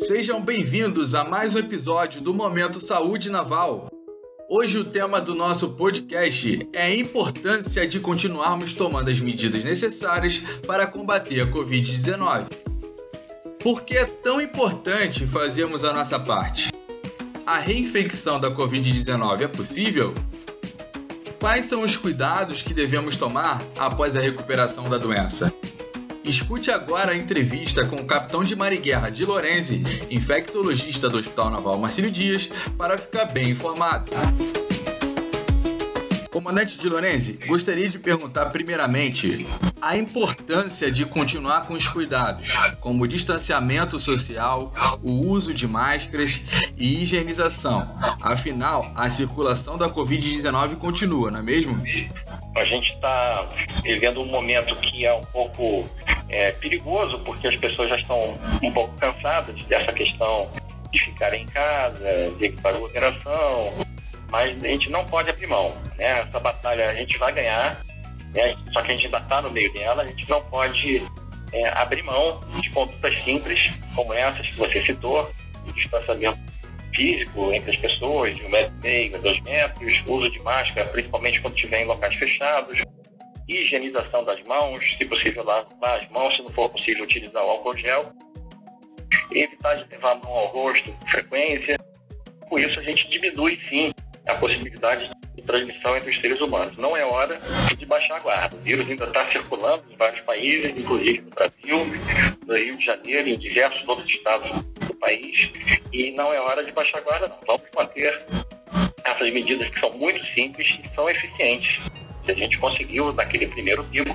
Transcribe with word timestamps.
Sejam 0.00 0.40
bem-vindos 0.40 1.14
a 1.14 1.24
mais 1.24 1.54
um 1.54 1.58
episódio 1.58 2.22
do 2.22 2.32
Momento 2.32 2.80
Saúde 2.80 3.28
Naval. 3.28 3.90
Hoje 4.48 4.78
o 4.78 4.84
tema 4.84 5.20
do 5.20 5.34
nosso 5.34 5.72
podcast 5.72 6.66
é 6.72 6.84
a 6.84 6.96
importância 6.96 7.86
de 7.86 8.00
continuarmos 8.00 8.72
tomando 8.72 9.10
as 9.10 9.20
medidas 9.20 9.62
necessárias 9.62 10.38
para 10.66 10.86
combater 10.86 11.42
a 11.42 11.46
Covid-19. 11.46 12.46
Por 13.62 13.82
que 13.82 13.98
é 13.98 14.06
tão 14.06 14.40
importante 14.40 15.26
fazermos 15.26 15.84
a 15.84 15.92
nossa 15.92 16.18
parte? 16.18 16.72
A 17.46 17.58
reinfecção 17.58 18.40
da 18.40 18.50
Covid-19 18.50 19.42
é 19.42 19.48
possível? 19.48 20.14
Quais 21.38 21.66
são 21.66 21.82
os 21.82 21.94
cuidados 21.94 22.62
que 22.62 22.72
devemos 22.72 23.16
tomar 23.16 23.62
após 23.78 24.16
a 24.16 24.20
recuperação 24.20 24.88
da 24.88 24.96
doença? 24.96 25.52
Escute 26.30 26.70
agora 26.70 27.10
a 27.10 27.16
entrevista 27.16 27.84
com 27.84 27.96
o 27.96 28.04
capitão 28.04 28.44
de 28.44 28.54
Mariguerra 28.54 29.10
de 29.10 29.24
Lorenzi, 29.24 29.82
infectologista 30.08 31.10
do 31.10 31.18
Hospital 31.18 31.50
Naval 31.50 31.76
Marcílio 31.76 32.08
Dias, 32.08 32.48
para 32.78 32.96
ficar 32.96 33.24
bem 33.24 33.50
informado. 33.50 34.12
Comandante 36.30 36.78
de 36.78 36.88
Lorenzi, 36.88 37.40
gostaria 37.48 37.88
de 37.88 37.98
perguntar 37.98 38.46
primeiramente 38.46 39.44
a 39.82 39.96
importância 39.96 40.88
de 40.88 41.04
continuar 41.04 41.66
com 41.66 41.74
os 41.74 41.88
cuidados, 41.88 42.54
como 42.78 43.02
o 43.02 43.08
distanciamento 43.08 43.98
social, 43.98 44.72
o 45.02 45.26
uso 45.26 45.52
de 45.52 45.66
máscaras 45.66 46.40
e 46.78 47.02
higienização. 47.02 47.88
Afinal, 48.20 48.92
a 48.94 49.10
circulação 49.10 49.76
da 49.76 49.90
Covid-19 49.90 50.76
continua, 50.76 51.32
não 51.32 51.40
é 51.40 51.42
mesmo? 51.42 51.76
A 52.56 52.64
gente 52.66 52.92
está 52.92 53.48
vivendo 53.82 54.20
um 54.20 54.26
momento 54.26 54.76
que 54.76 55.04
é 55.04 55.12
um 55.12 55.22
pouco 55.22 55.88
é, 56.30 56.52
perigoso, 56.52 57.18
porque 57.20 57.48
as 57.48 57.56
pessoas 57.58 57.90
já 57.90 57.98
estão 57.98 58.34
um 58.62 58.72
pouco 58.72 58.94
cansadas 58.96 59.60
dessa 59.64 59.92
questão 59.92 60.50
de 60.90 61.00
ficar 61.04 61.34
em 61.34 61.46
casa, 61.46 62.30
de 62.36 62.46
evitar 62.46 62.70
aglomeração, 62.70 63.72
mas 64.30 64.62
a 64.62 64.68
gente 64.68 64.90
não 64.90 65.04
pode 65.04 65.30
abrir 65.30 65.46
mão. 65.46 65.74
Né? 65.96 66.20
Essa 66.20 66.38
batalha 66.38 66.90
a 66.90 66.94
gente 66.94 67.16
vai 67.18 67.32
ganhar, 67.32 67.80
né? 68.34 68.54
só 68.72 68.82
que 68.82 68.92
a 68.92 68.96
gente 68.96 69.06
ainda 69.06 69.18
está 69.18 69.42
no 69.42 69.50
meio 69.50 69.72
dela, 69.72 70.02
a 70.02 70.06
gente 70.06 70.28
não 70.28 70.40
pode 70.42 71.02
é, 71.52 71.68
abrir 71.68 72.02
mão 72.02 72.40
de 72.60 72.70
condutas 72.70 73.22
simples, 73.22 73.72
como 73.94 74.14
essas 74.14 74.48
que 74.48 74.56
você 74.56 74.82
citou, 74.82 75.28
distanciamento 75.74 76.38
físico 76.94 77.52
entre 77.52 77.70
as 77.70 77.76
pessoas, 77.76 78.36
de 78.36 78.44
um 78.44 78.50
metro 78.50 78.72
e 78.78 78.82
meio, 78.82 79.22
dois 79.22 79.40
metros, 79.42 79.94
uso 80.06 80.30
de 80.30 80.40
máscara, 80.40 80.88
principalmente 80.88 81.40
quando 81.40 81.54
estiver 81.54 81.82
em 81.82 81.86
locais 81.86 82.14
fechados, 82.16 82.76
higienização 83.56 84.24
das 84.24 84.42
mãos, 84.44 84.80
se 84.96 85.04
possível 85.04 85.44
lavar 85.44 85.98
as 85.98 86.08
mãos, 86.10 86.34
se 86.36 86.42
não 86.42 86.50
for 86.50 86.68
possível 86.70 87.04
utilizar 87.04 87.44
o 87.44 87.50
álcool 87.50 87.76
gel, 87.78 88.12
evitar 89.32 89.74
de 89.74 89.90
levar 89.90 90.12
a 90.12 90.14
mão 90.16 90.32
ao 90.32 90.46
rosto 90.48 90.92
com 90.92 91.06
frequência. 91.08 91.76
Com 92.48 92.58
isso 92.58 92.78
a 92.78 92.82
gente 92.82 93.08
diminui 93.08 93.58
sim 93.68 93.92
a 94.26 94.34
possibilidade 94.34 95.10
de 95.34 95.42
transmissão 95.42 95.96
entre 95.96 96.10
os 96.10 96.20
seres 96.20 96.40
humanos. 96.40 96.76
Não 96.76 96.96
é 96.96 97.04
hora 97.04 97.40
de 97.76 97.86
baixar 97.86 98.16
a 98.16 98.20
guarda. 98.20 98.56
O 98.56 98.60
vírus 98.60 98.88
ainda 98.88 99.04
está 99.04 99.28
circulando 99.30 99.84
em 99.90 99.96
vários 99.96 100.20
países, 100.22 100.76
inclusive 100.76 101.22
no 101.22 101.30
Brasil, 101.30 101.78
no 102.46 102.56
Rio 102.56 102.76
de 102.76 102.84
Janeiro, 102.84 103.28
em 103.28 103.38
diversos 103.38 103.86
outros 103.88 104.08
estados 104.08 104.50
do 104.50 104.94
país, 104.96 105.50
e 105.92 106.10
não 106.12 106.32
é 106.32 106.40
hora 106.40 106.62
de 106.62 106.72
baixar 106.72 106.98
a 106.98 107.00
guarda, 107.02 107.28
não. 107.28 107.38
Vamos 107.46 107.62
manter 107.74 108.24
essas 109.04 109.32
medidas 109.32 109.68
que 109.70 109.80
são 109.80 109.90
muito 109.92 110.24
simples 110.34 110.78
e 110.84 110.94
são 110.94 111.08
eficientes. 111.08 111.89
Se 112.24 112.32
a 112.32 112.34
gente 112.34 112.58
conseguiu, 112.58 113.12
naquele 113.12 113.46
primeiro 113.46 113.82
pico, 113.84 114.14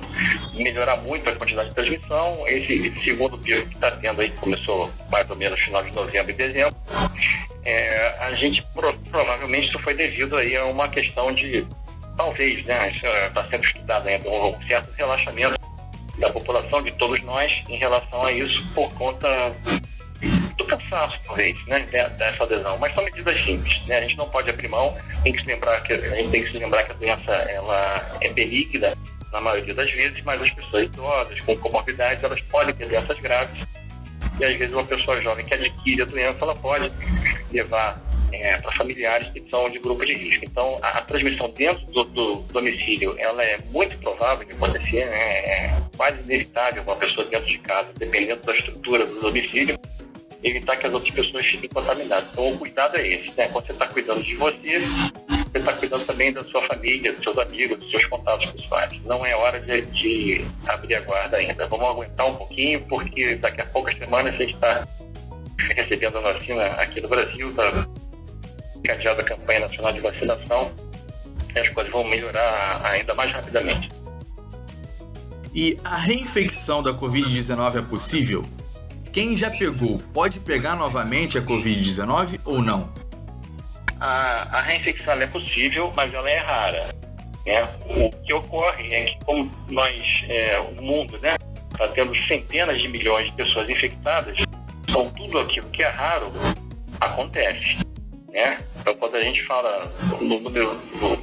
melhorar 0.54 0.96
muito 0.98 1.28
a 1.28 1.34
quantidade 1.34 1.68
de 1.70 1.74
transmissão, 1.74 2.46
esse, 2.46 2.72
esse 2.74 3.04
segundo 3.04 3.36
pico 3.38 3.66
que 3.68 3.74
está 3.74 3.90
tendo 3.90 4.20
aí, 4.20 4.30
começou 4.30 4.90
mais 5.10 5.28
ou 5.28 5.36
menos 5.36 5.58
no 5.58 5.64
final 5.64 5.82
de 5.82 5.94
novembro 5.94 6.30
e 6.30 6.34
dezembro, 6.34 6.76
é, 7.64 8.16
a 8.20 8.32
gente 8.34 8.62
provavelmente 9.10 9.68
isso 9.68 9.78
foi 9.80 9.94
devido 9.94 10.36
aí 10.36 10.56
a 10.56 10.64
uma 10.66 10.88
questão 10.88 11.32
de, 11.32 11.66
talvez, 12.16 12.64
né, 12.64 12.92
está 13.26 13.42
sendo 13.42 13.64
estudado 13.64 14.08
ainda, 14.08 14.30
um 14.30 14.66
certo 14.66 14.92
relaxamento 14.94 15.56
da 16.18 16.30
população, 16.30 16.82
de 16.82 16.92
todos 16.92 17.22
nós, 17.24 17.52
em 17.68 17.76
relação 17.76 18.24
a 18.24 18.32
isso, 18.32 18.64
por 18.74 18.92
conta 18.94 19.28
do 20.56 20.64
cansaço, 20.64 21.18
talvez, 21.26 21.58
né, 21.66 21.80
dessa 21.90 22.44
adesão. 22.44 22.78
Mas 22.78 22.94
são 22.94 23.04
medidas 23.04 23.44
simples, 23.44 23.86
né? 23.86 23.98
A 23.98 24.00
gente 24.02 24.16
não 24.16 24.28
pode 24.28 24.50
abrir 24.50 24.68
mão, 24.68 24.96
tem 25.22 25.32
que 25.32 25.40
se 25.40 25.46
lembrar 25.46 25.80
que, 25.82 25.92
a 25.92 26.16
gente 26.16 26.30
tem 26.30 26.42
que 26.42 26.50
se 26.50 26.58
lembrar 26.58 26.84
que 26.84 26.92
a 26.92 26.94
doença 26.94 27.32
ela 27.32 28.18
é 28.20 28.28
benigna 28.30 28.88
na 29.32 29.40
maioria 29.40 29.74
das 29.74 29.90
vezes, 29.92 30.22
mas 30.24 30.40
as 30.40 30.50
pessoas 30.50 30.84
idosas, 30.84 31.40
com 31.42 31.56
comorbidades, 31.56 32.24
elas 32.24 32.40
podem 32.42 32.74
ter 32.74 32.88
doenças 32.88 33.18
graves 33.20 33.62
e 34.38 34.44
às 34.44 34.56
vezes 34.56 34.74
uma 34.74 34.84
pessoa 34.84 35.20
jovem 35.20 35.44
que 35.44 35.54
adquire 35.54 36.02
a 36.02 36.04
doença, 36.04 36.38
ela 36.42 36.54
pode 36.54 36.92
levar 37.52 38.00
é, 38.32 38.56
para 38.56 38.72
familiares 38.72 39.30
que 39.32 39.48
são 39.50 39.68
de 39.68 39.78
grupo 39.78 40.04
de 40.04 40.14
risco. 40.14 40.44
Então, 40.44 40.78
a, 40.82 40.98
a 40.98 41.02
transmissão 41.02 41.50
dentro 41.50 41.84
do, 41.86 42.04
do, 42.04 42.34
domicílio, 42.52 43.14
ela 43.18 43.42
é 43.42 43.56
muito 43.70 43.96
provável 43.98 44.44
de 44.44 44.52
acontecer, 44.52 45.06
né? 45.06 45.18
é 45.18 45.76
quase 45.96 46.22
inevitável 46.22 46.82
uma 46.82 46.96
pessoa 46.96 47.26
dentro 47.26 47.46
de 47.46 47.58
casa, 47.58 47.88
dependendo 47.98 48.42
da 48.42 48.54
estrutura 48.54 49.06
do 49.06 49.20
domicílio, 49.20 49.76
evitar 50.50 50.76
que 50.76 50.86
as 50.86 50.92
outras 50.92 51.12
pessoas 51.12 51.44
fiquem 51.46 51.68
contaminadas. 51.68 52.28
Então, 52.32 52.52
o 52.52 52.58
cuidado 52.58 52.96
é 52.96 53.06
esse, 53.06 53.32
né? 53.36 53.48
Quando 53.48 53.66
você 53.66 53.72
está 53.72 53.86
cuidando 53.86 54.22
de 54.22 54.34
você, 54.36 54.78
você 54.78 55.58
está 55.58 55.72
cuidando 55.72 56.04
também 56.06 56.32
da 56.32 56.44
sua 56.44 56.66
família, 56.66 57.12
dos 57.12 57.22
seus 57.22 57.38
amigos, 57.38 57.78
dos 57.78 57.90
seus 57.90 58.06
contatos 58.06 58.50
pessoais. 58.52 59.00
Não 59.04 59.24
é 59.24 59.34
hora 59.34 59.60
de, 59.60 59.82
de 59.86 60.44
abrir 60.68 60.94
a 60.96 61.00
guarda 61.00 61.36
ainda. 61.36 61.66
Vamos 61.66 61.86
aguentar 61.86 62.26
um 62.26 62.34
pouquinho, 62.34 62.80
porque 62.88 63.36
daqui 63.36 63.62
a 63.62 63.66
poucas 63.66 63.96
semanas 63.96 64.34
a 64.34 64.38
gente 64.38 64.54
está 64.54 64.86
recebendo 65.74 66.18
a 66.18 66.20
vacina 66.20 66.66
aqui 66.66 67.00
no 67.00 67.08
Brasil, 67.08 67.50
está 67.50 67.86
encadeada 68.76 69.22
a 69.22 69.24
campanha 69.24 69.60
nacional 69.60 69.92
de 69.92 70.00
vacinação 70.00 70.70
e 71.54 71.58
as 71.58 71.72
coisas 71.72 71.92
vão 71.92 72.04
melhorar 72.04 72.84
ainda 72.84 73.14
mais 73.14 73.32
rapidamente. 73.32 73.88
E 75.54 75.78
a 75.82 75.96
reinfecção 75.96 76.82
da 76.82 76.92
Covid-19 76.92 77.78
é 77.78 77.82
possível? 77.82 78.44
Quem 79.16 79.34
já 79.34 79.50
pegou 79.50 79.96
pode 80.12 80.38
pegar 80.38 80.76
novamente 80.76 81.38
a 81.38 81.40
Covid-19 81.40 82.38
ou 82.44 82.60
não? 82.60 82.92
a, 83.98 84.58
a 84.58 84.60
reinfecção 84.60 85.14
é 85.14 85.26
possível, 85.26 85.90
mas 85.96 86.12
ela 86.12 86.30
é 86.30 86.36
rara. 86.36 86.88
Né? 87.46 87.62
O 87.96 88.10
que 88.10 88.34
ocorre 88.34 88.94
é 88.94 89.04
que, 89.06 89.24
como 89.24 89.50
nós, 89.70 90.02
é, 90.28 90.60
o 90.60 90.82
mundo, 90.82 91.18
né, 91.22 91.34
está 91.72 91.88
tendo 91.88 92.14
centenas 92.26 92.78
de 92.78 92.88
milhões 92.88 93.30
de 93.30 93.36
pessoas 93.36 93.70
infectadas, 93.70 94.36
então 94.86 95.10
tudo 95.12 95.38
aquilo 95.38 95.70
que 95.70 95.82
é 95.82 95.88
raro 95.88 96.30
acontece. 97.00 97.78
Né? 98.28 98.58
Então, 98.78 98.94
quando 98.96 99.14
a 99.14 99.20
gente 99.20 99.42
fala 99.46 99.90
no 100.20 100.40
número, 100.40 100.76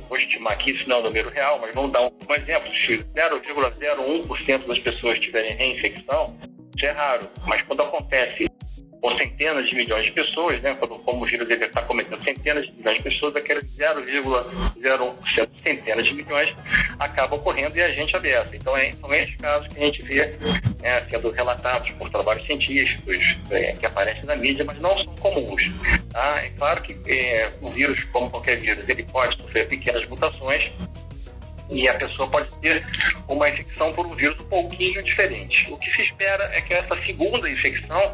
vou 0.09 0.17
estimar 0.17 0.53
aqui, 0.53 0.71
isso 0.71 0.89
não 0.89 0.95
é 0.95 0.99
um 1.01 1.03
número 1.03 1.29
real, 1.29 1.59
mas 1.61 1.75
vamos 1.75 1.91
dar 1.91 2.01
um, 2.01 2.07
um 2.07 2.35
exemplo: 2.35 2.67
se 2.87 2.97
0,01% 3.15 4.65
das 4.65 4.79
pessoas 4.79 5.19
tiverem 5.19 5.55
reinfecção, 5.55 6.35
isso 6.75 6.85
é 6.85 6.91
raro, 6.91 7.29
mas 7.45 7.61
quando 7.63 7.81
acontece 7.81 8.47
com 9.03 9.17
centenas 9.17 9.67
de 9.67 9.75
milhões 9.75 10.05
de 10.05 10.11
pessoas, 10.13 10.61
né, 10.61 10.73
como, 10.75 10.97
como 10.99 11.23
o 11.23 11.25
vírus 11.25 11.45
deve 11.45 11.65
estar 11.65 11.81
cometendo 11.81 12.23
centenas 12.23 12.65
de 12.65 12.71
milhões 12.71 12.95
de 12.95 13.03
pessoas, 13.03 13.35
aqueles 13.35 13.65
0,01% 13.77 15.49
centenas 15.61 16.05
de 16.05 16.13
milhões 16.13 16.55
acabam 16.97 17.37
ocorrendo 17.37 17.75
e 17.75 17.81
a 17.81 17.89
gente 17.89 18.15
aberta. 18.15 18.55
Então, 18.55 18.77
é, 18.77 18.93
são 18.93 19.13
esses 19.13 19.35
casos 19.35 19.67
que 19.67 19.81
a 19.81 19.85
gente 19.85 20.03
vê 20.03 20.33
né, 20.81 21.05
sendo 21.09 21.31
relatados 21.31 21.91
por 21.91 22.09
trabalhos 22.09 22.45
científicos 22.45 23.17
é, 23.51 23.73
que 23.73 23.85
aparecem 23.85 24.23
na 24.23 24.37
mídia, 24.37 24.63
mas 24.63 24.79
não 24.79 24.97
são 24.97 25.13
comuns. 25.15 25.63
Tá? 26.09 26.39
É 26.41 26.49
claro 26.51 26.81
que 26.81 26.95
é, 27.11 27.51
o 27.61 27.67
vírus, 27.71 28.01
como 28.05 28.31
qualquer 28.31 28.57
vírus, 28.57 28.87
ele 28.87 29.03
pode 29.03 29.35
sofrer 29.41 29.67
pequenas 29.67 30.05
mutações, 30.07 30.71
e 31.73 31.87
a 31.87 31.93
pessoa 31.95 32.29
pode 32.29 32.49
ter 32.59 32.85
uma 33.27 33.49
infecção 33.49 33.91
por 33.91 34.05
um 34.05 34.15
vírus 34.15 34.39
um 34.39 34.45
pouquinho 34.45 35.03
diferente. 35.03 35.67
O 35.71 35.77
que 35.77 35.89
se 35.91 36.03
espera 36.03 36.45
é 36.53 36.61
que 36.61 36.73
essa 36.73 36.95
segunda 37.01 37.49
infecção 37.49 38.11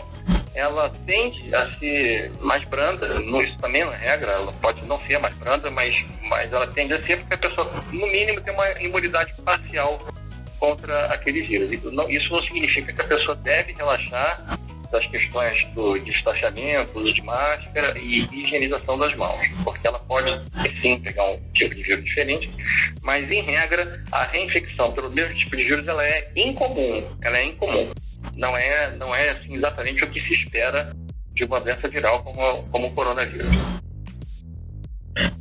ela 0.55 0.91
tende 1.05 1.53
a 1.53 1.71
ser 1.73 2.31
mais 2.39 2.67
branda, 2.67 3.07
isso 3.43 3.57
também 3.57 3.81
é 3.81 3.95
regra, 3.95 4.31
ela 4.31 4.51
pode 4.53 4.83
não 4.85 4.99
ser 5.01 5.19
mais 5.19 5.35
branda, 5.35 5.69
mas, 5.69 5.95
mas 6.23 6.51
ela 6.51 6.67
tende 6.67 6.93
a 6.93 7.03
ser 7.03 7.19
porque 7.19 7.33
a 7.35 7.37
pessoa, 7.37 7.71
no 7.91 8.07
mínimo, 8.07 8.41
tem 8.41 8.53
uma 8.53 8.71
imunidade 8.81 9.33
parcial 9.43 9.99
contra 10.59 11.05
aquele 11.05 11.41
vírus. 11.41 11.71
Isso 11.71 11.91
não 11.91 12.41
significa 12.41 12.91
que 12.91 13.01
a 13.01 13.05
pessoa 13.05 13.35
deve 13.35 13.73
relaxar 13.73 14.59
das 14.91 15.05
questões 15.07 15.65
do 15.73 15.97
distanciamento, 15.99 16.99
uso 16.99 17.13
de 17.13 17.21
máscara 17.21 17.97
e 17.99 18.19
higienização 18.19 18.97
das 18.97 19.13
mãos, 19.15 19.39
porque 19.63 19.87
ela 19.87 19.99
pode 19.99 20.39
sim 20.81 20.99
pegar 20.99 21.25
um 21.25 21.39
tipo 21.53 21.75
de 21.75 21.83
vírus 21.83 22.03
diferente, 22.03 22.49
mas 23.03 23.29
em 23.29 23.41
regra 23.41 24.03
a 24.11 24.25
reinfecção 24.25 24.91
pelo 24.91 25.09
mesmo 25.09 25.35
tipo 25.35 25.55
de 25.55 25.63
vírus 25.63 25.87
ela 25.87 26.03
é 26.03 26.31
incomum, 26.35 27.03
ela 27.21 27.37
é 27.37 27.45
incomum 27.45 27.89
não 28.35 28.57
é, 28.57 28.95
não 28.95 29.13
é 29.13 29.29
assim, 29.29 29.55
exatamente 29.55 30.03
o 30.03 30.09
que 30.09 30.21
se 30.21 30.33
espera 30.33 30.95
de 31.33 31.43
uma 31.43 31.59
doença 31.59 31.87
viral 31.87 32.23
como, 32.23 32.63
como 32.69 32.87
o 32.87 32.93
coronavírus. 32.93 33.78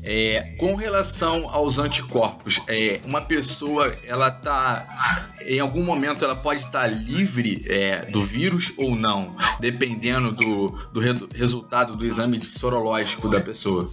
É, 0.02 0.54
com 0.58 0.74
relação 0.76 1.48
aos 1.50 1.78
anticorpos, 1.78 2.62
é, 2.68 3.00
uma 3.04 3.20
pessoa, 3.20 3.94
ela 4.06 4.30
tá, 4.30 5.28
em 5.44 5.58
algum 5.58 5.82
momento, 5.82 6.24
ela 6.24 6.36
pode 6.36 6.60
estar 6.60 6.82
tá 6.82 6.86
livre 6.86 7.64
é, 7.68 8.04
do 8.06 8.22
vírus 8.22 8.72
ou 8.78 8.94
não, 8.94 9.36
dependendo 9.60 10.32
do, 10.32 10.68
do 10.92 11.00
re 11.00 11.18
resultado 11.34 11.96
do 11.96 12.04
exame 12.04 12.42
sorológico 12.44 13.28
da 13.28 13.40
pessoa. 13.40 13.90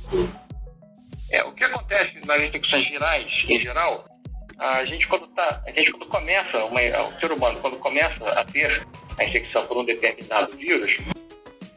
É, 1.31 1.43
o 1.43 1.51
que 1.53 1.63
acontece 1.63 2.19
nas 2.25 2.39
infecções 2.41 2.87
virais, 2.89 3.27
em 3.49 3.61
geral, 3.61 4.05
a 4.59 4.85
gente 4.85 5.07
quando 5.07 5.27
tá, 5.29 5.61
a 5.65 5.71
gente 5.71 5.91
quando 5.91 6.07
começa, 6.07 6.57
uma, 6.65 7.07
o 7.07 7.19
ser 7.19 7.31
humano 7.31 7.59
quando 7.59 7.77
começa 7.77 8.29
a 8.29 8.45
ter 8.45 8.85
a 9.19 9.23
infecção 9.23 9.65
por 9.65 9.77
um 9.77 9.85
determinado 9.85 10.55
vírus, 10.55 10.95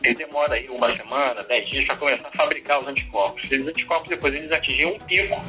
ele 0.02 0.14
demora 0.14 0.54
aí 0.54 0.68
uma 0.68 0.94
semana, 0.94 1.42
dez 1.42 1.68
dias 1.68 1.86
para 1.86 1.96
começar 1.96 2.28
a 2.28 2.36
fabricar 2.36 2.78
os 2.78 2.86
anticorpos. 2.86 3.44
Esses 3.44 3.66
anticorpos 3.66 4.08
depois 4.08 4.34
eles 4.34 4.50
atingem 4.52 4.86
um 4.86 4.98
pico 4.98 5.40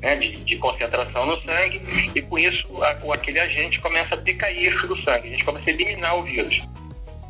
né, 0.00 0.16
de, 0.16 0.32
de, 0.32 0.56
concentração 0.56 1.26
no 1.26 1.36
sangue 1.42 1.80
e 2.14 2.22
com 2.22 2.38
isso 2.38 2.82
a, 2.82 2.90
aquele 3.14 3.38
agente 3.38 3.80
começa 3.80 4.14
a 4.14 4.18
decair 4.18 4.74
do 4.86 5.00
sangue, 5.02 5.28
a 5.28 5.30
gente 5.30 5.44
começa 5.44 5.70
a 5.70 5.72
eliminar 5.72 6.18
o 6.18 6.22
vírus. 6.22 6.60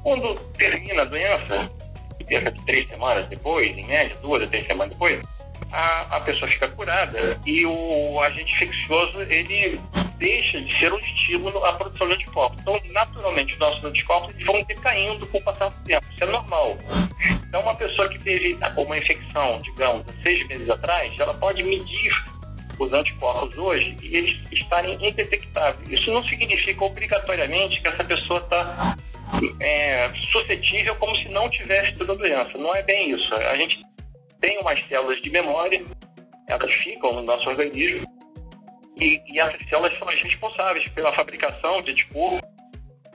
Quando 0.02 0.34
termina 0.56 1.02
a 1.02 1.04
doença, 1.04 1.70
cerca 2.26 2.50
de 2.50 2.64
três 2.64 2.88
semanas 2.88 3.28
depois, 3.28 3.76
em 3.76 3.84
média, 3.86 4.16
duas 4.22 4.42
a 4.42 4.46
três 4.46 4.66
semanas 4.66 4.92
depois, 4.92 5.20
a, 5.70 6.16
a 6.16 6.20
pessoa 6.20 6.50
fica 6.50 6.68
curada 6.68 7.38
e 7.44 7.64
o 7.66 8.20
agente 8.20 8.54
infeccioso 8.54 9.22
ele 9.22 9.80
deixa 10.22 10.60
de 10.62 10.78
ser 10.78 10.92
um 10.92 10.98
estímulo 10.98 11.64
à 11.64 11.72
produção 11.72 12.06
de 12.08 12.14
anticorpos. 12.14 12.60
Então, 12.60 12.78
naturalmente, 12.92 13.54
os 13.54 13.58
nossos 13.58 13.84
anticorpos 13.84 14.32
vão 14.46 14.62
decaindo 14.62 15.26
com 15.26 15.38
o 15.38 15.42
passar 15.42 15.68
do 15.68 15.84
tempo. 15.84 16.06
Isso 16.12 16.22
é 16.22 16.26
normal. 16.26 16.78
Então, 17.48 17.60
uma 17.60 17.74
pessoa 17.74 18.08
que 18.08 18.18
teve 18.20 18.56
uma 18.76 18.96
infecção, 18.96 19.58
digamos, 19.58 20.06
seis 20.22 20.46
meses 20.46 20.70
atrás, 20.70 21.12
ela 21.18 21.34
pode 21.34 21.62
medir 21.64 22.12
os 22.78 22.92
anticorpos 22.92 23.58
hoje 23.58 23.96
e 24.00 24.16
eles 24.16 24.40
estarem 24.52 24.94
indetectáveis. 24.94 25.88
Isso 25.90 26.12
não 26.12 26.24
significa 26.24 26.84
obrigatoriamente 26.84 27.80
que 27.80 27.88
essa 27.88 28.04
pessoa 28.04 28.38
está 28.40 28.96
é, 29.60 30.08
suscetível 30.30 30.94
como 30.96 31.16
se 31.16 31.28
não 31.28 31.48
tivesse 31.48 31.98
toda 31.98 32.12
a 32.12 32.16
doença. 32.16 32.56
Não 32.56 32.72
é 32.74 32.82
bem 32.82 33.10
isso. 33.10 33.34
A 33.34 33.56
gente 33.56 33.82
tem 34.40 34.58
umas 34.60 34.80
células 34.88 35.20
de 35.20 35.30
memória, 35.30 35.84
elas 36.48 36.72
ficam 36.82 37.12
no 37.12 37.22
nosso 37.22 37.48
organismo 37.48 38.21
e, 39.02 39.22
e 39.26 39.40
essas 39.40 39.68
células 39.68 39.96
são 39.98 40.08
as 40.08 40.22
responsáveis 40.22 40.88
pela 40.90 41.14
fabricação 41.14 41.82
de 41.82 41.90
anticorpo, 41.90 42.46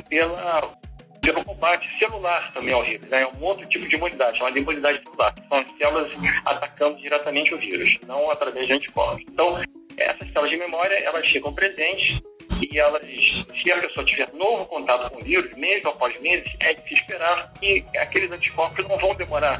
pela, 0.09 0.73
pelo 1.21 1.43
combate 1.45 1.87
celular 1.97 2.51
também 2.53 2.73
ao 2.73 2.83
vírus. 2.83 3.07
Né? 3.09 3.21
É 3.21 3.27
um 3.27 3.43
outro 3.43 3.65
tipo 3.67 3.87
de 3.87 3.95
imunidade, 3.95 4.37
chamada 4.37 4.59
imunidade 4.59 5.01
celular, 5.03 5.33
são 5.47 5.59
as 5.59 5.71
células 5.77 6.11
atacando 6.45 6.97
diretamente 6.97 7.53
o 7.53 7.57
vírus, 7.57 7.97
não 8.05 8.29
através 8.31 8.67
de 8.67 8.73
anticorpos. 8.73 9.23
Então, 9.29 9.57
essas 9.97 10.31
células 10.31 10.51
de 10.51 10.57
memória, 10.57 10.95
elas 11.03 11.25
ficam 11.27 11.53
presentes 11.53 12.21
e 12.61 12.79
elas, 12.79 13.03
se 13.03 13.71
a 13.71 13.77
pessoa 13.79 14.05
tiver 14.05 14.31
novo 14.33 14.65
contato 14.65 15.11
com 15.11 15.21
o 15.21 15.23
vírus, 15.23 15.55
mês 15.55 15.85
após 15.85 16.19
mês, 16.19 16.43
é 16.59 16.73
de 16.73 16.81
se 16.87 16.95
esperar 16.95 17.51
que 17.53 17.85
aqueles 17.97 18.31
anticorpos 18.31 18.87
não 18.87 18.97
vão 18.97 19.13
demorar 19.15 19.57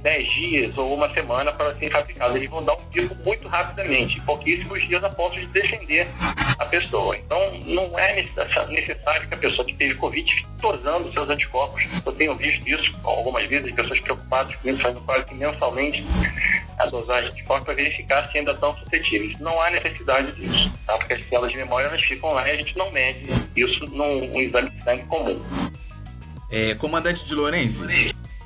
10 0.00 0.30
dias 0.30 0.78
ou 0.78 0.94
uma 0.94 1.12
semana 1.12 1.52
para 1.52 1.74
serem 1.74 1.90
fabricados. 1.90 2.36
Eles 2.36 2.50
vão 2.50 2.62
dar 2.62 2.74
um 2.74 2.84
pico 2.92 3.14
muito 3.24 3.48
rapidamente, 3.48 4.20
pouquíssimos 4.22 4.86
dias 4.86 5.02
ponto 5.14 5.38
de 5.38 5.46
defender 5.46 6.08
a 6.58 6.64
pessoa. 6.64 7.16
Então, 7.16 7.38
não 7.64 7.98
é 7.98 8.16
necessário 8.16 9.28
que 9.28 9.34
a 9.34 9.38
pessoa 9.38 9.66
que 9.66 9.74
teve 9.74 9.94
Covid 9.96 10.32
fique 10.32 10.48
tosando 10.60 11.12
seus 11.12 11.28
anticorpos. 11.28 11.82
Eu 12.04 12.12
tenho 12.12 12.34
visto 12.34 12.68
isso 12.68 12.98
algumas 13.04 13.46
vezes, 13.48 13.74
pessoas 13.74 14.00
preocupadas 14.00 14.54
com 14.56 14.68
isso, 14.68 14.80
fazendo 14.80 15.00
quase 15.02 15.24
que 15.24 15.34
mensalmente 15.34 16.04
a 16.78 16.86
dosagem 16.86 17.30
de 17.32 17.42
corpos 17.42 17.64
para 17.64 17.74
verificar 17.74 18.30
se 18.30 18.38
ainda 18.38 18.52
estão 18.52 18.76
suscetíveis. 18.78 19.38
Não 19.40 19.60
há 19.60 19.70
necessidade 19.70 20.32
disso, 20.32 20.72
tá? 20.86 20.96
porque 20.96 21.14
as 21.14 21.24
células 21.26 21.50
de 21.50 21.58
memória 21.58 21.88
elas 21.88 22.02
ficam 22.02 22.30
lá 22.30 22.46
e 22.46 22.52
a 22.52 22.56
gente 22.56 22.76
não 22.76 22.90
mede 22.92 23.28
isso 23.56 23.84
num 23.86 24.40
exame 24.40 24.70
de 24.70 24.82
sangue 24.84 25.04
comum. 25.06 25.40
É, 26.50 26.74
comandante 26.74 27.26
de 27.26 27.34
Lourenço, 27.34 27.84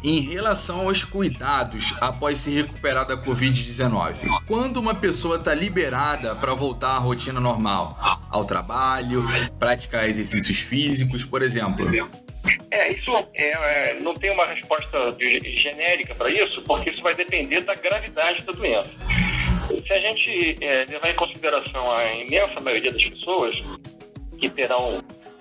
em 0.05 0.21
relação 0.21 0.89
aos 0.89 1.05
cuidados 1.05 1.95
após 2.01 2.39
se 2.39 2.51
recuperar 2.51 3.07
da 3.07 3.17
Covid-19. 3.17 4.45
Quando 4.47 4.79
uma 4.79 4.95
pessoa 4.95 5.37
está 5.37 5.55
liberada 5.55 6.35
para 6.35 6.55
voltar 6.55 6.97
à 6.97 6.99
rotina 6.99 7.41
normal, 7.41 7.97
ao 8.31 8.45
trabalho, 8.45 9.25
praticar 9.59 10.09
exercícios 10.09 10.59
físicos, 10.59 11.25
por 11.25 11.43
exemplo? 11.43 11.87
É, 12.71 12.93
isso 12.93 13.11
é, 13.35 13.91
é 13.91 14.01
não 14.01 14.15
tem 14.15 14.33
uma 14.33 14.47
resposta 14.47 14.99
genérica 15.19 16.15
para 16.15 16.31
isso, 16.31 16.63
porque 16.63 16.91
isso 16.91 17.03
vai 17.03 17.15
depender 17.15 17.61
da 17.61 17.75
gravidade 17.75 18.43
da 18.43 18.53
doença. 18.53 18.91
Se 19.87 19.93
a 19.93 20.01
gente 20.01 20.57
é, 20.61 20.85
levar 20.89 21.11
em 21.11 21.15
consideração 21.15 21.93
a 21.93 22.13
imensa 22.15 22.61
maioria 22.61 22.91
das 22.91 23.05
pessoas 23.05 23.57
que 24.39 24.51
terão 24.51 25.01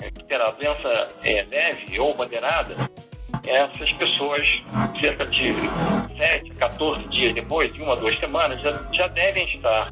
que 0.10 0.24
terá 0.26 0.46
a 0.46 0.52
doença 0.52 1.08
é, 1.24 1.44
leve 1.44 2.00
ou 2.00 2.16
moderada, 2.16 2.76
essas 3.46 3.92
pessoas, 3.94 4.42
cerca 5.00 5.26
de 5.26 5.54
7, 6.18 6.52
14 6.52 7.08
dias 7.10 7.34
depois, 7.34 7.74
de 7.74 7.82
uma, 7.82 7.96
duas 7.96 8.18
semanas, 8.20 8.62
já, 8.62 8.72
já 8.94 9.08
devem 9.08 9.44
estar 9.44 9.92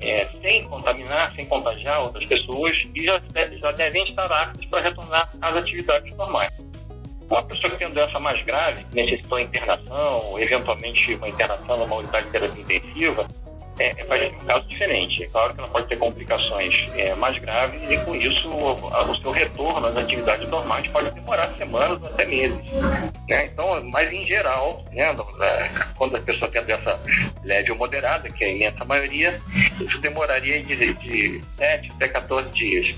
é, 0.00 0.24
sem 0.42 0.64
contaminar, 0.64 1.30
sem 1.32 1.46
contagiar 1.46 2.02
outras 2.02 2.24
pessoas 2.26 2.76
e 2.94 3.04
já, 3.04 3.20
já 3.58 3.72
devem 3.72 4.02
estar 4.04 4.30
aptas 4.30 4.64
para 4.66 4.82
retornar 4.82 5.28
às 5.40 5.56
atividades 5.56 6.14
normais. 6.16 6.52
Uma 7.28 7.42
pessoa 7.42 7.70
que 7.72 7.78
tem 7.78 7.90
doença 7.90 8.20
mais 8.20 8.40
grave, 8.44 8.84
que 8.84 8.94
necessitou 8.94 9.40
internação, 9.40 10.38
eventualmente 10.38 11.14
uma 11.14 11.28
internação 11.28 11.76
numa 11.78 11.96
unidade 11.96 12.26
de 12.26 12.32
terapia 12.32 12.62
intensiva, 12.62 13.26
é, 13.78 13.90
um 14.42 14.46
caso 14.46 14.66
diferente. 14.68 15.22
É 15.22 15.26
claro 15.26 15.54
que 15.54 15.60
ela 15.60 15.68
pode 15.68 15.86
ter 15.88 15.98
complicações 15.98 16.88
é, 16.94 17.14
mais 17.14 17.38
graves 17.38 17.80
e, 17.90 17.96
com 18.04 18.14
isso, 18.14 18.48
o, 18.48 18.72
o, 18.72 19.16
seu 19.16 19.30
retorno 19.30 19.86
às 19.86 19.96
atividades 19.96 20.48
normais 20.48 20.86
pode 20.88 21.10
demorar 21.12 21.48
semanas 21.50 22.00
ou 22.00 22.08
até 22.08 22.24
meses. 22.24 22.60
Né? 23.28 23.50
Então, 23.52 23.82
mas 23.92 24.10
em 24.10 24.24
geral, 24.24 24.84
né, 24.92 25.14
quando 25.96 26.16
a 26.16 26.20
pessoa 26.20 26.50
tem 26.50 26.62
doença 26.62 27.00
leve 27.44 27.70
ou 27.70 27.78
moderada, 27.78 28.28
que 28.30 28.44
é 28.44 28.48
a 28.48 28.50
imensa 28.52 28.84
maioria, 28.84 29.40
isso 29.80 29.98
demoraria 29.98 30.62
de, 30.62 30.94
de 30.94 31.40
7 31.56 31.92
até 31.96 32.08
14 32.08 32.50
dias 32.50 32.94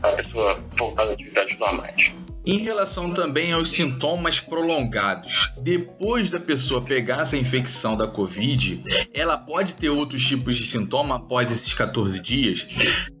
para 0.00 0.10
a 0.10 0.16
pessoa 0.16 0.58
voltar 0.76 1.04
às 1.04 1.10
atividades 1.10 1.58
normais. 1.58 2.23
Em 2.46 2.58
relação 2.58 3.10
também 3.10 3.52
aos 3.52 3.72
sintomas 3.72 4.38
prolongados, 4.38 5.50
depois 5.62 6.30
da 6.30 6.38
pessoa 6.38 6.82
pegar 6.82 7.22
essa 7.22 7.38
infecção 7.38 7.96
da 7.96 8.06
Covid, 8.06 8.82
ela 9.14 9.38
pode 9.38 9.74
ter 9.74 9.88
outros 9.88 10.22
tipos 10.26 10.58
de 10.58 10.66
sintoma 10.66 11.16
após 11.16 11.50
esses 11.50 11.72
14 11.72 12.20
dias? 12.20 12.68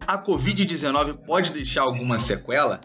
A 0.06 0.22
Covid-19 0.22 1.24
pode 1.26 1.52
deixar 1.52 1.82
alguma 1.82 2.18
sequela? 2.18 2.82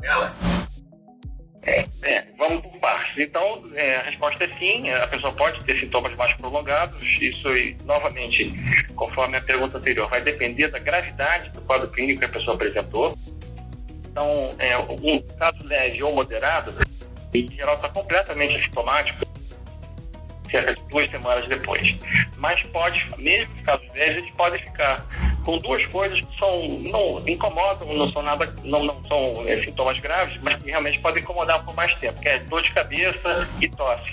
É, 1.62 1.86
é, 2.04 2.26
vamos 2.38 2.62
por 2.62 2.80
partes. 2.80 3.18
Então, 3.18 3.70
é, 3.76 3.98
a 3.98 4.04
resposta 4.04 4.46
é 4.46 4.58
sim, 4.58 4.90
a 4.90 5.08
pessoa 5.08 5.34
pode 5.34 5.62
ter 5.66 5.78
sintomas 5.78 6.16
mais 6.16 6.34
prolongados. 6.38 7.04
Isso, 7.20 7.50
novamente, 7.84 8.54
conforme 8.96 9.36
a 9.36 9.42
pergunta 9.42 9.78
anterior, 9.78 10.10
vai 10.10 10.24
depender 10.24 10.70
da 10.70 10.80
gravidade 10.80 11.50
do 11.50 11.62
quadro 11.64 11.90
clínico 11.90 12.20
que 12.20 12.26
a 12.26 12.30
pessoa 12.30 12.56
apresentou. 12.56 13.14
Então, 14.12 14.56
é, 14.60 14.78
um 14.78 15.22
caso 15.38 15.58
leve 15.66 16.02
ou 16.04 16.14
moderado, 16.14 16.74
em 17.34 17.48
geral 17.52 17.76
está 17.76 17.90
completamente 17.90 18.56
assintomático 18.56 19.30
cerca 20.50 20.74
de 20.74 20.82
duas 20.90 21.10
semanas 21.10 21.48
depois. 21.48 21.96
Mas 22.38 22.62
pode, 22.68 23.08
mesmo 23.18 23.54
em 23.60 23.64
casos 23.64 23.88
leves, 23.94 24.18
eles 24.18 24.32
podem 24.32 24.60
ficar 24.62 25.06
com 25.46 25.58
duas 25.60 25.86
coisas 25.88 26.20
que 26.20 26.40
são, 26.40 26.68
não 26.68 27.24
incomodam, 27.28 27.94
não 27.94 28.12
são 28.12 28.22
nada, 28.22 28.54
não, 28.64 28.84
não 28.84 29.04
são 29.06 29.48
é, 29.48 29.64
sintomas 29.64 30.00
graves, 30.00 30.40
mas 30.44 30.62
que 30.62 30.70
realmente 30.70 31.00
podem 31.00 31.24
incomodar 31.24 31.64
por 31.64 31.76
mais 31.76 31.96
tempo, 31.96 32.20
que 32.20 32.28
é 32.28 32.40
dor 32.40 32.62
de 32.62 32.72
cabeça 32.74 33.48
e 33.62 33.70
tosse. 33.70 34.12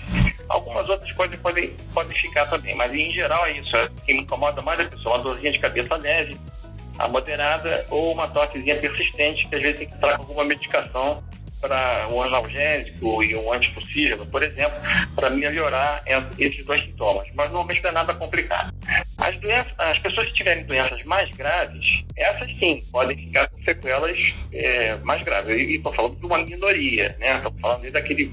Algumas 0.49 0.89
outras 0.89 1.11
coisas 1.13 1.39
podem, 1.41 1.75
podem 1.93 2.17
ficar 2.19 2.47
também, 2.47 2.75
mas 2.77 2.93
em 2.95 3.11
geral 3.13 3.47
é 3.47 3.53
isso. 3.53 3.77
É, 3.77 3.89
que 4.05 4.13
me 4.15 4.21
incomoda 4.21 4.63
mais 4.63 4.79
a 4.79 4.85
pessoa, 4.85 5.17
uma 5.17 5.23
dorzinha 5.23 5.51
de 5.51 5.59
cabeça 5.59 5.97
leve, 5.97 6.39
a 6.99 7.09
moderada 7.09 7.85
ou 7.91 8.13
uma 8.13 8.29
tossezinha 8.29 8.77
persistente, 8.77 9.47
que 9.49 9.55
às 9.55 9.63
vezes 9.63 9.79
tem 9.79 9.89
que 9.89 9.95
entrar 9.95 10.17
com 10.17 10.23
alguma 10.23 10.45
medicação 10.45 11.23
para 11.61 12.09
um 12.11 12.23
analgésico 12.23 13.23
e 13.23 13.35
um 13.35 13.53
antipossível, 13.53 14.27
por 14.27 14.43
exemplo, 14.43 14.79
para 15.15 15.31
melhorar 15.31 16.03
esses 16.39 16.65
dois 16.65 16.83
sintomas. 16.85 17.27
Mas 17.35 17.51
normalmente 17.51 17.83
não 17.83 17.91
é 17.91 17.93
nada 17.93 18.15
complicado. 18.15 18.73
As, 19.21 19.39
doenças, 19.41 19.73
as 19.79 19.99
pessoas 19.99 20.27
que 20.27 20.35
tiverem 20.35 20.65
doenças 20.65 21.03
mais 21.05 21.35
graves, 21.35 22.05
essas 22.17 22.49
sim 22.59 22.83
podem 22.93 23.17
ficar 23.17 23.49
com 23.49 23.61
sequelas 23.63 24.17
é, 24.53 24.97
mais 24.97 25.23
graves. 25.25 25.57
E 25.57 25.77
estou 25.77 25.95
falando 25.95 26.17
de 26.17 26.27
uma 26.27 26.39
minoria, 26.39 27.17
né? 27.19 27.37
Estou 27.39 27.53
falando 27.61 27.91
daquele 27.91 28.31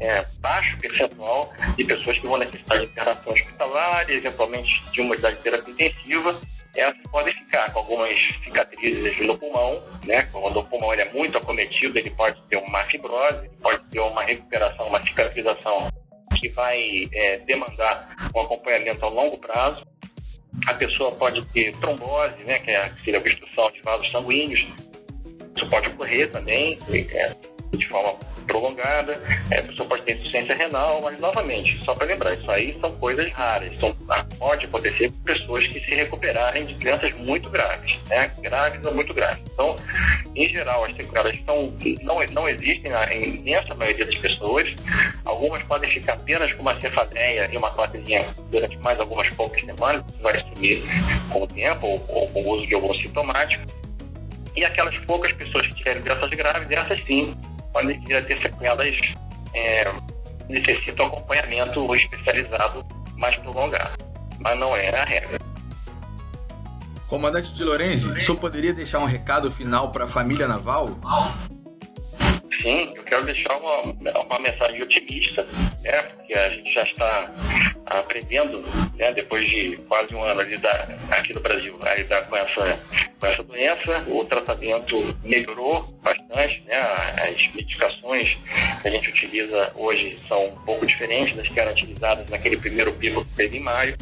é, 0.00 0.22
baixo 0.40 0.76
percentual 0.78 1.52
de 1.76 1.84
pessoas 1.84 2.18
que 2.18 2.26
vão 2.26 2.38
necessitar 2.38 2.78
de 2.78 2.84
internação 2.84 3.32
hospitalar, 3.32 4.10
eventualmente 4.10 4.82
de 4.92 5.00
uma 5.00 5.12
unidade 5.12 5.36
de 5.36 5.42
terapia 5.42 5.72
intensiva, 5.72 6.38
elas 6.80 6.96
podem 7.10 7.34
ficar 7.34 7.72
com 7.72 7.80
algumas 7.80 8.16
cicatrizes 8.44 9.18
no 9.26 9.38
pulmão, 9.38 9.82
né? 10.04 10.26
Quando 10.32 10.58
o 10.58 10.64
pulmão 10.64 10.92
ele 10.92 11.02
é 11.02 11.12
muito 11.12 11.36
acometido, 11.38 11.98
ele 11.98 12.10
pode 12.10 12.40
ter 12.48 12.56
uma 12.56 12.82
fibrose, 12.84 13.48
pode 13.62 13.84
ter 13.90 14.00
uma 14.00 14.22
recuperação, 14.22 14.88
uma 14.88 15.02
cicatrização 15.02 15.88
que 16.38 16.48
vai 16.48 17.08
é, 17.12 17.38
demandar 17.38 18.14
um 18.34 18.40
acompanhamento 18.40 19.04
a 19.04 19.08
longo 19.08 19.38
prazo. 19.38 19.82
a 20.66 20.74
pessoa 20.74 21.12
pode 21.12 21.44
ter 21.52 21.74
trombose, 21.76 22.42
né, 22.44 22.58
que 22.58 22.70
é, 22.70 22.90
seria 23.04 23.18
a 23.18 23.20
obstrução 23.20 23.70
de 23.70 23.80
vasos 23.82 24.10
sanguíneos. 24.10 24.66
Isso 25.56 25.68
pode 25.70 25.88
ocorrer 25.88 26.30
também, 26.30 26.78
é, 26.90 27.34
forma 27.96 28.18
prolongada, 28.46 29.20
é, 29.50 29.58
a 29.58 29.62
pessoa 29.62 29.88
pode 29.88 30.02
ter 30.02 30.14
insuficiência 30.14 30.54
renal, 30.54 31.00
mas 31.02 31.18
novamente, 31.20 31.82
só 31.84 31.94
para 31.94 32.06
lembrar, 32.06 32.34
isso 32.34 32.50
aí 32.50 32.78
são 32.80 32.90
coisas 32.92 33.30
raras, 33.32 33.72
são, 33.80 33.94
ah, 34.08 34.24
pode 34.38 34.66
acontecer 34.66 35.10
com 35.10 35.18
pessoas 35.20 35.66
que 35.66 35.80
se 35.80 35.94
recuperarem 35.94 36.64
de 36.64 36.74
doenças 36.74 37.12
muito 37.14 37.50
graves, 37.50 37.98
né? 38.08 38.30
graves 38.40 38.84
ou 38.84 38.94
muito 38.94 39.12
graves. 39.12 39.42
Então, 39.52 39.74
em 40.34 40.48
geral, 40.48 40.84
as 40.84 40.94
sequelas 40.94 41.36
são, 41.44 41.72
não, 42.02 42.18
não 42.32 42.48
existem 42.48 42.90
na 42.90 43.04
imensa 43.12 43.74
maioria 43.74 44.04
das 44.04 44.16
pessoas, 44.16 44.72
algumas 45.24 45.62
podem 45.64 45.90
ficar 45.90 46.14
apenas 46.14 46.52
com 46.52 46.62
uma 46.62 46.80
cefaleia 46.80 47.48
e 47.52 47.56
uma 47.56 47.70
clatezinha 47.70 48.24
durante 48.50 48.76
mais 48.78 49.00
algumas 49.00 49.28
poucas 49.34 49.64
semanas, 49.64 50.04
isso 50.08 50.22
vai 50.22 50.38
sumir 50.40 50.82
com 51.30 51.42
o 51.42 51.46
tempo 51.46 51.86
ou, 51.86 52.04
ou 52.08 52.28
com 52.28 52.42
o 52.42 52.48
uso 52.54 52.66
de 52.66 52.74
algum 52.74 52.94
sintomático, 52.94 53.64
e 54.54 54.64
aquelas 54.64 54.96
poucas 54.98 55.32
pessoas 55.32 55.66
que 55.66 55.74
tiverem 55.74 56.02
doenças 56.02 56.30
graves, 56.30 56.70
essas 56.70 57.04
sim 57.04 57.34
podem 57.76 58.00
vir 58.00 58.16
a 58.16 58.22
ter 58.22 58.38
sequelas, 58.38 58.96
é, 59.54 59.92
necessitam 60.48 61.06
acompanhamento 61.06 61.94
especializado 61.94 62.82
mais 63.18 63.38
prolongado, 63.38 63.98
mas 64.40 64.58
não 64.58 64.74
é 64.74 64.88
a 64.98 65.04
regra. 65.04 65.38
Comandante 67.06 67.52
de 67.52 67.62
Lorenzi, 67.62 68.10
o 68.10 68.20
senhor 68.20 68.38
poderia 68.38 68.72
deixar 68.72 68.98
um 69.00 69.04
recado 69.04 69.50
final 69.50 69.92
para 69.92 70.06
a 70.06 70.08
família 70.08 70.48
naval? 70.48 70.98
Sim, 72.66 72.92
eu 72.96 73.04
quero 73.04 73.24
deixar 73.24 73.56
uma, 73.58 73.80
uma 74.22 74.38
mensagem 74.40 74.82
otimista, 74.82 75.46
né? 75.84 76.02
Porque 76.02 76.36
a 76.36 76.50
gente 76.50 76.74
já 76.74 76.80
está 76.80 77.32
aprendendo, 77.86 78.60
né? 78.96 79.12
Depois 79.12 79.48
de 79.48 79.76
quase 79.88 80.12
um 80.12 80.24
ano 80.24 80.40
a 80.40 80.42
lidar, 80.42 80.88
aqui 81.12 81.32
no 81.32 81.38
Brasil, 81.38 81.78
a 81.80 81.94
lidar 81.94 82.22
com 82.22 82.36
essa, 82.36 82.80
com 83.20 83.26
essa 83.28 83.42
doença. 83.44 84.04
O 84.08 84.24
tratamento 84.24 85.16
melhorou 85.22 85.80
bastante, 86.02 86.60
né? 86.66 86.80
As 86.80 87.54
medicações 87.54 88.36
que 88.82 88.88
a 88.88 88.90
gente 88.90 89.10
utiliza 89.10 89.70
hoje 89.76 90.18
são 90.26 90.46
um 90.46 90.56
pouco 90.64 90.84
diferentes 90.84 91.36
das 91.36 91.46
que 91.46 91.60
eram 91.60 91.70
utilizadas 91.70 92.28
naquele 92.28 92.56
primeiro 92.56 92.92
pico 92.94 93.24
que 93.24 93.36
teve 93.36 93.58
em 93.58 93.60
maio. 93.60 93.96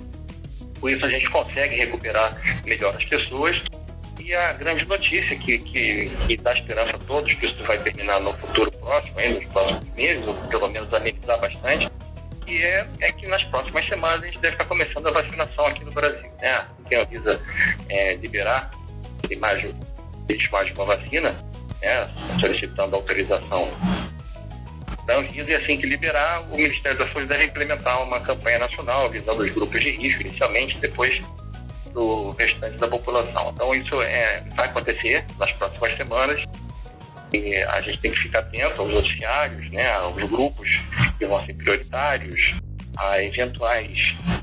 Com 0.80 0.88
isso 0.88 1.04
a 1.04 1.11
gente 1.11 1.28
consegue 1.28 1.75
recuperar 1.75 2.35
melhor 2.64 2.97
as 2.97 3.04
pessoas 3.04 3.62
e 4.25 4.35
a 4.35 4.52
grande 4.54 4.87
notícia 4.87 5.37
que, 5.37 5.59
que, 5.59 6.11
que 6.26 6.37
dá 6.38 6.52
esperança 6.52 6.97
a 6.97 6.99
todos 6.99 7.33
que 7.35 7.45
isso 7.45 7.62
vai 7.64 7.78
terminar 7.78 8.21
no 8.21 8.33
futuro 8.33 8.71
próximo, 8.73 9.19
ainda 9.19 9.38
nos 9.38 9.52
próximos 9.52 9.95
meses, 9.95 10.26
ou 10.26 10.35
pelo 10.35 10.69
menos 10.69 10.93
amenizar 10.95 11.38
bastante, 11.38 11.90
que 12.47 12.62
é, 12.62 12.87
é 13.00 13.12
que 13.12 13.28
nas 13.28 13.45
próximas 13.45 13.87
semanas 13.87 14.23
a 14.23 14.26
gente 14.26 14.38
deve 14.38 14.54
estar 14.54 14.66
começando 14.66 15.07
a 15.09 15.11
vacinação 15.11 15.66
aqui 15.66 15.85
no 15.85 15.93
Brasil. 15.93 16.31
Né? 16.40 16.66
Quem 16.88 16.99
avisa 16.99 17.40
é, 17.90 18.14
liberar 18.14 18.71
de 19.28 19.37
mais, 19.37 19.62
de 19.62 20.50
mais 20.50 20.75
uma 20.75 20.87
vacina, 20.87 21.35
né? 21.83 22.11
solicitando 22.40 22.97
autorização 22.97 23.69
da 25.07 25.19
Anvisa 25.19 25.50
e 25.50 25.54
assim 25.54 25.76
que 25.76 25.87
liberar, 25.87 26.40
o 26.50 26.57
Ministério 26.57 26.99
da 26.99 27.07
Saúde 27.09 27.26
deve 27.26 27.45
implementar 27.45 28.02
uma 28.02 28.21
campanha 28.21 28.59
nacional 28.59 29.11
visando 29.11 29.43
os 29.43 29.52
grupos 29.52 29.78
de 29.83 29.90
risco 29.90 30.23
inicialmente, 30.23 30.78
depois 30.78 31.23
do 31.94 32.30
restante 32.30 32.76
da 32.76 32.88
população. 32.88 33.50
Então 33.54 33.74
isso 33.74 34.02
é, 34.02 34.42
vai 34.54 34.66
acontecer 34.66 35.24
nas 35.38 35.50
próximas 35.52 35.96
semanas 35.96 36.42
e 37.32 37.56
a 37.56 37.80
gente 37.80 37.98
tem 37.98 38.10
que 38.10 38.20
ficar 38.20 38.40
atento 38.40 38.82
aos 38.82 38.92
noticiários, 38.92 39.70
né, 39.72 39.90
aos 39.92 40.16
grupos 40.30 40.68
que 41.18 41.26
vão 41.26 41.44
ser 41.46 41.54
prioritários, 41.54 42.54
a 42.96 43.20
eventuais 43.22 43.98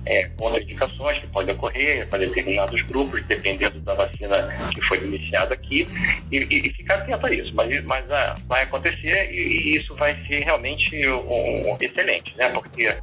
é, 0.05 0.29
contraindicações 0.38 1.20
que 1.20 1.27
podem 1.27 1.55
ocorrer 1.55 2.08
para 2.10 2.20
determinados 2.20 2.81
grupos, 2.84 3.24
dependendo 3.25 3.79
da 3.79 3.93
vacina 3.93 4.50
que 4.74 4.81
foi 4.81 4.98
iniciada 5.03 5.53
aqui, 5.53 5.88
e, 6.31 6.38
e 6.38 6.70
ficar 6.74 6.96
atento 6.96 7.25
a 7.25 7.31
isso. 7.31 7.53
Mas, 7.55 7.84
mas 7.86 8.12
ah, 8.12 8.36
vai 8.48 8.63
acontecer 8.63 9.31
e, 9.31 9.38
e, 9.38 9.77
isso 9.77 9.96
vai 9.96 10.15
ser 10.25 10.43
realmente 10.43 11.08
um, 11.08 11.72
um, 11.72 11.77
excelente, 11.79 12.36
né? 12.36 12.50
Porque 12.50 12.93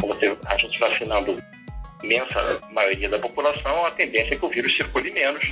você, 0.00 0.34
a 0.46 0.56
gente 0.56 0.78
vacinando 0.78 1.36
imensa 2.02 2.60
maioria 2.72 3.08
da 3.08 3.18
população, 3.18 3.86
a 3.86 3.90
tendência 3.90 4.34
é 4.34 4.38
que 4.38 4.44
o 4.44 4.48
vírus 4.48 4.74
circule 4.76 5.10
menos 5.12 5.44